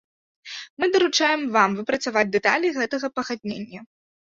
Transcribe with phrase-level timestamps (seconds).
[0.83, 3.87] Мы даручаем вам выпрацаваць дэталі гэтага пагаднення.